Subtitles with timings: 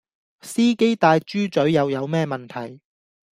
[0.41, 2.81] 司機戴豬嘴又有咩問題?